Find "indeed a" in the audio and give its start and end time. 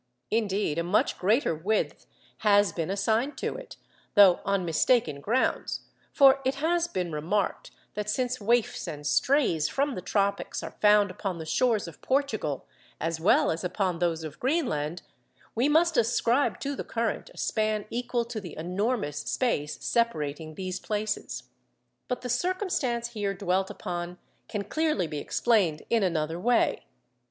0.31-0.83